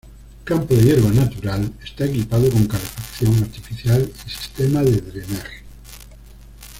Campo 0.45 0.73
de 0.75 0.81
hierba 0.81 1.11
natural, 1.11 1.75
está 1.85 2.05
equipado 2.05 2.49
con 2.49 2.65
calefacción 2.65 3.35
artificial 3.39 4.11
y 4.25 4.29
sistema 4.31 4.81
de 4.81 4.99
drenaje. 4.99 5.61